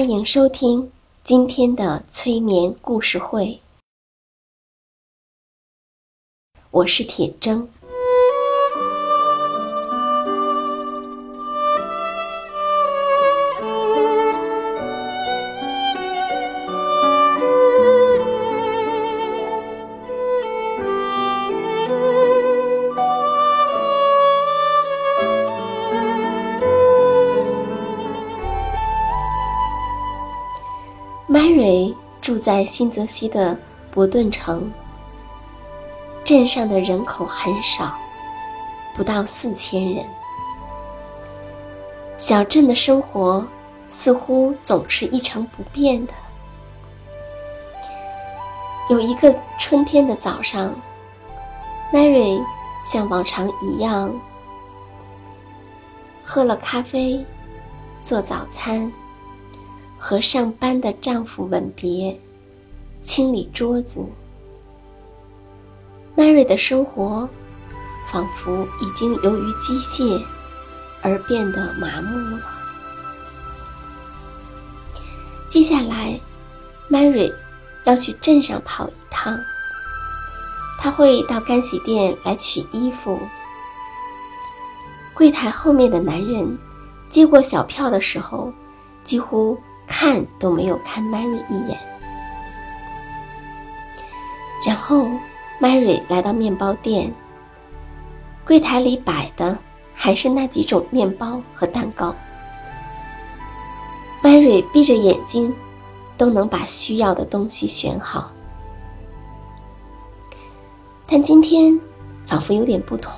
[0.00, 0.90] 欢迎收听
[1.24, 3.60] 今天的催眠故事会，
[6.70, 7.68] 我是铁铮。
[31.50, 33.58] Mary 住在新泽西的
[33.90, 34.70] 伯顿城，
[36.22, 37.98] 镇上的人口很少，
[38.94, 40.08] 不到四千人。
[42.18, 43.44] 小镇的生活
[43.90, 46.12] 似乎总是一成不变的。
[48.88, 50.72] 有一个春天的早上
[51.92, 52.40] ，Mary
[52.84, 54.14] 像往常一样
[56.24, 57.26] 喝了咖啡，
[58.00, 58.92] 做早餐。
[60.00, 62.18] 和上班的丈夫吻别，
[63.02, 64.10] 清理桌子。
[66.16, 67.28] Mary 的生活
[68.10, 70.20] 仿佛已经由于机械
[71.02, 72.42] 而变得麻木了。
[75.50, 76.18] 接下来
[76.90, 77.32] ，Mary
[77.84, 79.38] 要去镇上跑一趟。
[80.78, 83.18] 她会到干洗店来取衣服。
[85.12, 86.58] 柜台后面的男人
[87.10, 88.52] 接过小票的时候，
[89.04, 89.58] 几乎。
[89.92, 91.76] 看都没有看 Mary 一眼，
[94.66, 95.10] 然后
[95.60, 97.12] Mary 来到面包店，
[98.46, 99.58] 柜台里摆的
[99.92, 102.14] 还是那几种面包和蛋糕。
[104.22, 105.52] Mary 闭着眼睛
[106.16, 108.30] 都能把需要的东西选好，
[111.06, 111.78] 但今天
[112.26, 113.12] 仿佛有点不同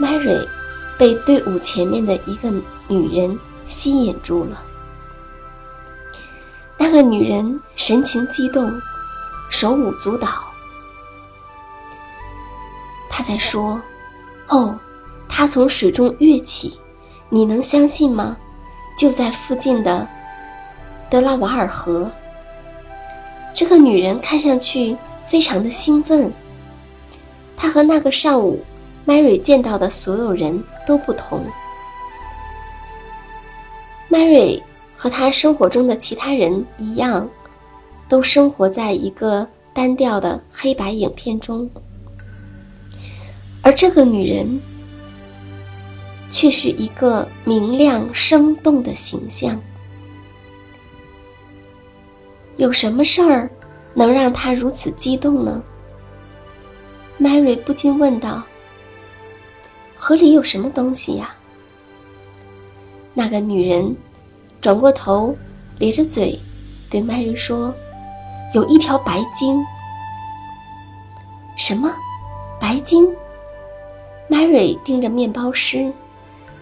[0.00, 0.55] ，Mary。
[0.98, 2.50] 被队伍前面的一个
[2.88, 4.62] 女人吸引住了。
[6.78, 8.80] 那个女人神情激动，
[9.50, 10.28] 手舞足蹈。
[13.10, 13.80] 她在说
[14.48, 14.78] ：“哦，
[15.28, 16.78] 她从水中跃起，
[17.28, 18.36] 你能相信吗？
[18.98, 20.08] 就在附近的
[21.10, 22.10] 德拉瓦尔河。”
[23.54, 24.96] 这个女人看上去
[25.28, 26.32] 非常的兴奋。
[27.56, 28.64] 她和那个上午。
[29.06, 31.44] Mary 见到的所有人都不同。
[34.10, 34.62] Mary
[34.96, 37.28] 和她生活中的其他人一样，
[38.08, 41.70] 都生活在一个单调的黑白影片中，
[43.62, 44.60] 而这个女人
[46.30, 49.60] 却是一个明亮生动的形象。
[52.56, 53.50] 有什么事儿
[53.94, 55.62] 能让她如此激动呢
[57.20, 58.42] ？Mary 不禁问道。
[60.08, 61.34] 河里有什么东西呀？
[63.12, 63.96] 那个女人
[64.60, 65.36] 转过头，
[65.80, 66.38] 咧着嘴
[66.88, 67.74] 对 Mary 说
[68.54, 69.66] ：“有一条白鲸。”
[71.58, 71.92] 什么？
[72.60, 73.04] 白鲸
[74.30, 75.92] ？Mary 盯着面包师，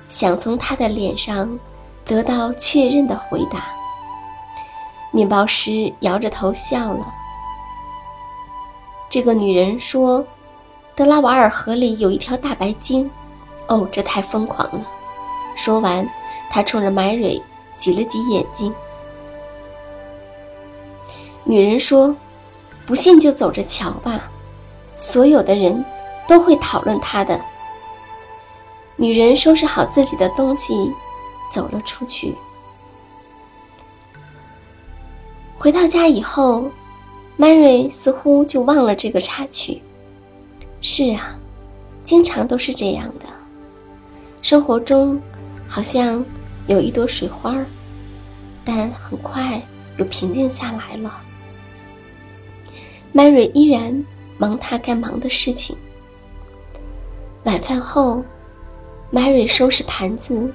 [0.09, 1.61] 想从他的脸上
[2.07, 3.67] 得到确认的回答。
[5.11, 7.05] 面包师摇着头笑了。
[9.11, 10.27] 这个女人说
[10.97, 13.11] ：“德拉瓦尔河里有一条大白鲸。”
[13.69, 14.87] 哦，这太疯狂了！
[15.57, 16.09] 说完，
[16.51, 17.43] 他冲着 Mary
[17.79, 18.75] 挤了挤眼睛。
[21.45, 22.17] 女人说
[22.87, 24.31] ：“不信就走着瞧吧，
[24.97, 25.85] 所有的人
[26.27, 27.41] 都会讨论他的。”
[28.97, 30.93] 女人收拾好自己的东西，
[31.51, 32.35] 走了出去。
[35.59, 36.71] 回到家以后
[37.39, 39.83] ，Mary 似乎就忘了这个插曲。
[40.81, 41.37] 是啊，
[42.05, 43.27] 经常都是这样的。
[44.45, 45.19] 生活中
[45.67, 46.23] 好像
[46.67, 47.57] 有一朵水花，
[48.63, 49.63] 但很快
[49.97, 51.19] 又平静下来了。
[53.15, 54.05] Mary 依然
[54.37, 55.75] 忙她该忙的事情。
[57.45, 58.23] 晚饭后
[59.11, 60.53] ，Mary 收拾盘子，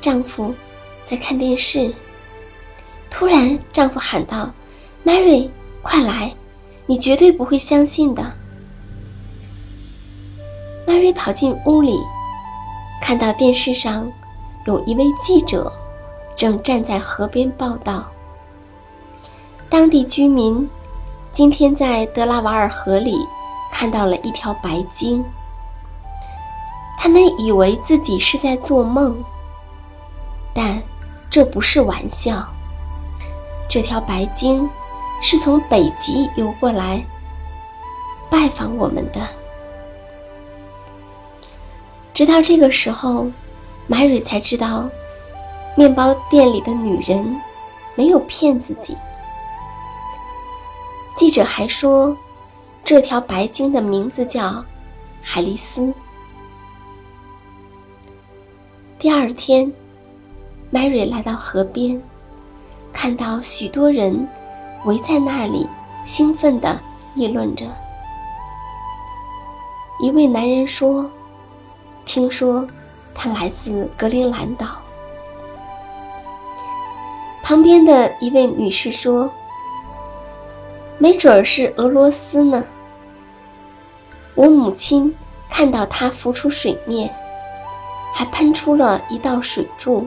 [0.00, 0.54] 丈夫
[1.04, 1.92] 在看电视。
[3.10, 4.54] 突然，丈夫喊道
[5.04, 5.50] ：“Mary，
[5.82, 6.34] 快来！
[6.86, 8.34] 你绝对不会相信的。
[10.86, 11.98] ”Mary 跑进屋里，
[13.00, 14.10] 看到电视上
[14.64, 15.72] 有一位记者
[16.36, 18.06] 正站在河边报道。
[19.70, 20.68] 当地居民
[21.32, 23.18] 今天在德拉瓦尔河里
[23.72, 25.24] 看到了一条白鲸，
[26.98, 29.22] 他们以为自己是在做梦，
[30.54, 30.82] 但
[31.30, 32.46] 这不是玩笑。
[33.68, 34.68] 这条白鲸
[35.22, 37.04] 是从北极游过来
[38.30, 39.20] 拜访我们的。
[42.18, 43.30] 直到这个时候，
[43.86, 44.90] 马瑞才知道，
[45.76, 47.40] 面包店里的女人
[47.94, 48.96] 没有骗自己。
[51.14, 52.16] 记者还说，
[52.82, 54.64] 这条白鲸的名字叫
[55.22, 55.94] 海丽丝。
[58.98, 59.72] 第二天
[60.72, 62.02] ，Mary 来到河边。
[62.92, 64.28] 看到许多人
[64.86, 65.68] 围在那里，
[66.04, 66.80] 兴奋地
[67.14, 67.64] 议论着。
[70.00, 71.08] 一位男人说
[72.08, 72.66] ：“听说
[73.14, 74.66] 他来自格陵兰岛。”
[77.44, 79.30] 旁边的一位女士说
[80.98, 82.64] ：“没准儿是俄罗斯呢。”
[84.34, 85.14] 我母亲
[85.50, 87.14] 看到它浮出水面，
[88.14, 90.06] 还喷出了一道水柱。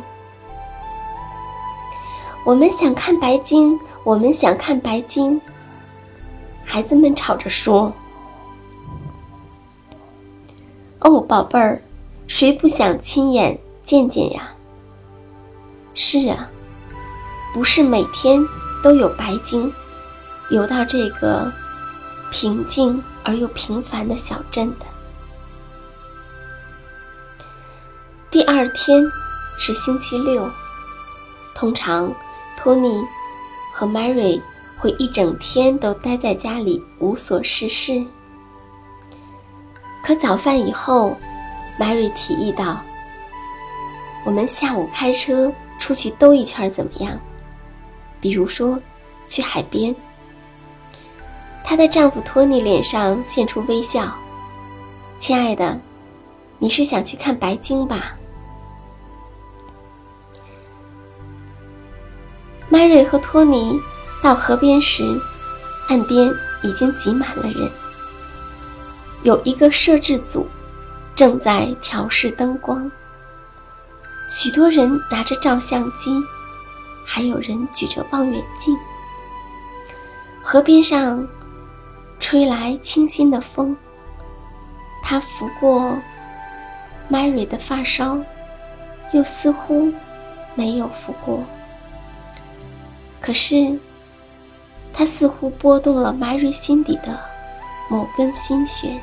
[2.46, 5.40] 我们想看白鲸，我们想看白鲸。
[6.64, 7.92] 孩子们吵着说
[11.02, 11.82] ：“哦，宝贝儿，
[12.32, 14.54] 谁不想亲眼见见呀？”
[15.94, 16.50] 是啊，
[17.54, 18.48] 不是每天
[18.82, 19.74] 都有白鲸
[20.50, 21.52] 游到这个
[22.32, 24.86] 平静而又平凡的小镇的。
[28.32, 29.04] 第二天
[29.60, 30.50] 是星期六，
[31.54, 32.16] 通常。
[32.58, 33.04] 托尼
[33.74, 34.40] 和 Mary
[34.78, 38.06] 会一整天都待在家里无所事事。
[40.06, 41.18] 可早饭以后
[41.82, 42.84] ，Mary 提议道
[44.24, 47.20] ：“我们下午开车出去兜一圈怎么样？
[48.20, 48.80] 比如说，
[49.28, 49.96] 去海边。”
[51.66, 54.16] 她的丈夫托尼脸上现出微笑
[55.18, 55.80] ：“亲爱的，
[56.60, 58.16] 你是想去看白鲸吧？”
[62.70, 63.80] Mary 和托尼
[64.22, 65.04] 到河边时，
[65.90, 66.32] 岸边
[66.62, 67.72] 已经挤满了人。
[69.24, 70.46] 有一个摄制组
[71.22, 72.92] 正在调试灯光，
[74.28, 76.20] 许多人拿着照相机，
[77.06, 78.76] 还有人举着望远镜。
[80.42, 81.28] 河边上
[82.20, 83.78] 吹来清新的风，
[85.04, 85.96] 它拂过
[87.08, 88.26] Mary 的发梢，
[89.14, 89.94] 又似乎
[90.56, 91.46] 没有拂过。
[93.20, 93.78] 可是，
[94.92, 97.20] 它似乎拨动了 Mary 心底的
[97.92, 99.00] 某根心弦。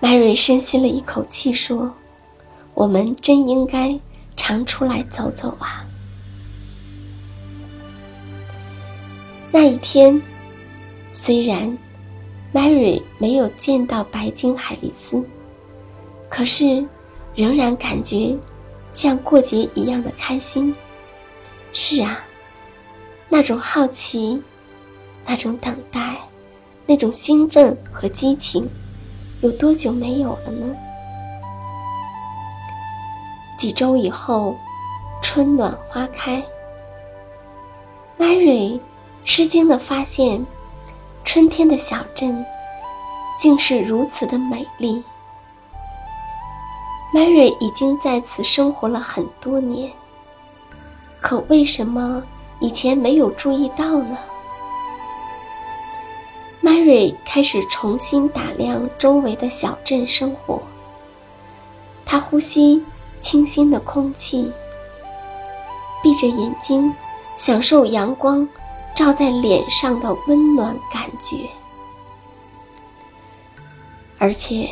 [0.00, 1.94] Mary 深吸了一口气，说
[2.74, 3.98] ：“我们真应该
[4.36, 5.86] 常出来走走啊。”
[9.50, 10.22] 那一天，
[11.12, 11.76] 虽然
[12.52, 15.24] Mary 没有见到白鲸海丽丝，
[16.28, 16.86] 可是
[17.34, 18.38] 仍然感觉。
[18.94, 20.74] 像过节一样的开心，
[21.72, 22.20] 是啊，
[23.28, 24.42] 那种好奇，
[25.24, 26.18] 那种等待，
[26.84, 28.68] 那种兴奋和激情，
[29.40, 30.76] 有多久没有了呢？
[33.56, 34.56] 几周以后，
[35.22, 36.44] 春暖花开
[38.18, 38.80] ，Mary
[39.24, 40.44] 吃惊的发现，
[41.24, 42.44] 春天的小镇
[43.38, 45.04] 竟是如此的美丽。
[47.14, 49.92] Mary 已经在此生活了很多年，
[51.20, 52.22] 可为什么
[52.58, 54.18] 以前没有注意到呢
[56.68, 60.60] ？Mary 开始重新打量周围的小镇生活。
[62.04, 62.84] 她呼吸
[63.20, 64.52] 清新的空气，
[66.02, 66.94] 闭着眼睛
[67.38, 68.46] 享受阳光
[68.94, 71.48] 照在脸上的温暖感觉，
[74.18, 74.68] 而且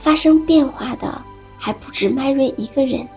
[0.00, 1.22] 发生变化的。
[1.60, 3.08] 还不止 Mary 一个人。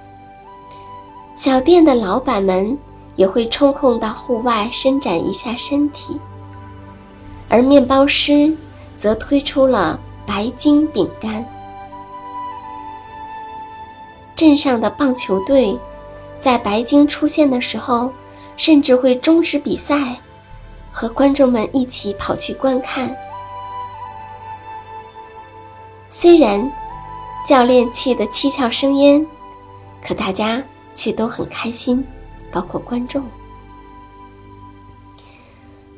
[1.35, 2.77] 小店的老板们
[3.15, 6.19] 也会抽空到户外伸展一下身体，
[7.51, 8.55] 而面包师
[8.97, 11.45] 则推出了白金饼干。
[14.35, 15.77] 镇上的棒球队
[16.39, 18.11] 在白金出现的时候，
[18.55, 20.17] 甚至会终止比赛，
[20.91, 23.15] 和观众们一起跑去观看。
[26.09, 26.71] 虽然
[27.45, 29.27] 教练气得七窍生烟，
[30.03, 30.63] 可大家。
[30.93, 32.05] 却都很开心，
[32.51, 33.23] 包括观众。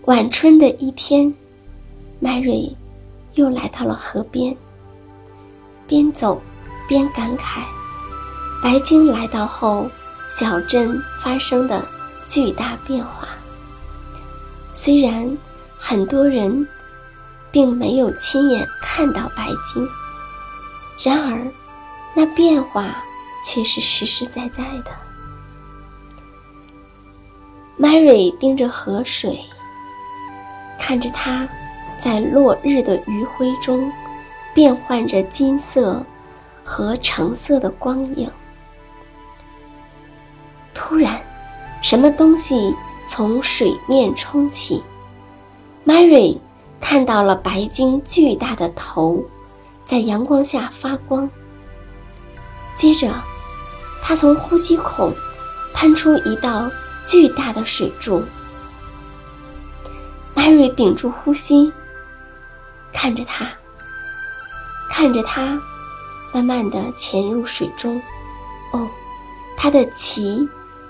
[0.05, 1.33] 晚春的一天，
[2.23, 2.73] 麦瑞
[3.33, 4.55] 又来到了河边，
[5.85, 6.41] 边走
[6.87, 7.59] 边感慨：
[8.63, 9.89] 白鲸来到后，
[10.25, 11.85] 小镇发生的
[12.25, 13.27] 巨大变化。
[14.73, 15.37] 虽然
[15.77, 16.65] 很多人
[17.51, 19.85] 并没有亲眼看到白鲸，
[21.01, 21.45] 然而
[22.15, 23.03] 那变化。
[23.45, 24.91] 却是实实在在的。
[27.77, 29.37] Mary 盯着河水，
[30.79, 31.45] 看着它
[32.03, 33.89] 在落日的余晖中
[34.53, 36.05] 变换着金色
[36.61, 38.29] 和橙色的光影。
[40.73, 41.21] 突然，
[41.81, 42.75] 什么东西
[43.07, 44.83] 从水面冲起
[45.85, 46.39] ，Mary
[46.81, 49.23] 看到了白鲸巨大的头
[49.85, 51.29] 在阳光下发光，
[52.75, 53.09] 接着。
[54.05, 55.13] 他从呼吸孔
[55.73, 56.69] 喷出一道
[57.05, 58.21] 巨大的水柱。
[60.35, 61.71] Mary 屏住呼吸，
[62.93, 63.47] 看着他，
[64.91, 65.61] 看着他，
[66.33, 68.01] 慢慢的潜入水中。
[68.71, 68.87] 哦，
[69.57, 70.47] 他的鳍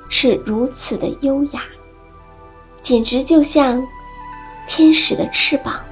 [0.10, 1.64] 是如此的优雅，
[2.82, 3.88] 简直就像
[4.68, 5.84] 天使的翅膀。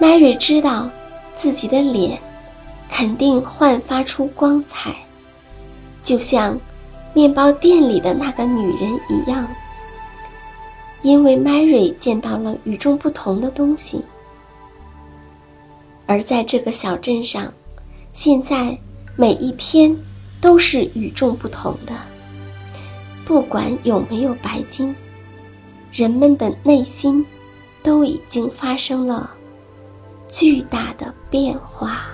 [0.00, 0.90] Mary 知道
[1.34, 2.20] 自己的脸。
[2.94, 4.94] 肯定焕发出光彩，
[6.04, 6.60] 就像
[7.14, 9.48] 面包店里的那个女人一样。
[11.02, 14.04] 因为 Mary 见到了与众不同的东西，
[16.06, 17.52] 而在这个小镇上，
[18.12, 18.78] 现在
[19.16, 19.96] 每一天
[20.40, 21.92] 都是与众不同的。
[23.24, 24.94] 不管有没有白金，
[25.92, 27.24] 人们的内心
[27.82, 29.30] 都已经发生了
[30.28, 32.06] 巨大的变化。